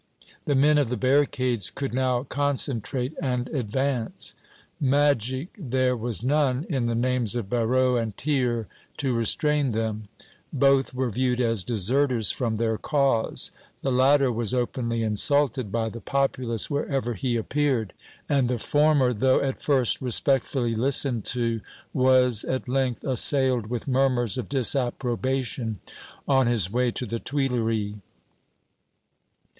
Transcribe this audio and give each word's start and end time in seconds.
The 0.45 0.55
men 0.55 0.79
of 0.79 0.89
the 0.89 0.97
barricades 0.97 1.69
could 1.69 1.93
now 1.93 2.23
concentrate 2.23 3.13
and 3.21 3.47
advance. 3.49 4.33
Magic 4.79 5.49
there 5.59 5.95
was 5.95 6.23
none 6.23 6.65
in 6.69 6.87
the 6.87 6.95
names 6.95 7.35
of 7.35 7.51
Barrot 7.51 8.01
and 8.01 8.17
Thiers 8.17 8.65
to 8.97 9.13
restrain 9.13 9.73
them. 9.73 10.07
Both 10.51 10.95
were 10.95 11.11
viewed 11.11 11.39
as 11.39 11.63
deserters 11.63 12.31
from 12.31 12.55
their 12.55 12.79
cause. 12.79 13.51
The 13.83 13.91
latter 13.91 14.31
was 14.31 14.55
openly 14.55 15.03
insulted 15.03 15.71
by 15.71 15.87
the 15.89 16.01
populace 16.01 16.67
wherever 16.67 17.13
he 17.13 17.35
appeared, 17.35 17.93
and 18.27 18.49
the 18.49 18.57
former, 18.57 19.13
though 19.13 19.41
at 19.41 19.61
first 19.61 20.01
respectfully 20.01 20.75
listened 20.75 21.25
to, 21.25 21.61
was, 21.93 22.43
at 22.45 22.67
length, 22.67 23.03
assailed 23.03 23.67
with 23.67 23.87
murmurs 23.87 24.35
of 24.39 24.49
disapprobation 24.49 25.79
on 26.27 26.47
his 26.47 26.71
way 26.71 26.89
to 26.89 27.05
the 27.05 27.19
Tuileries. 27.19 27.93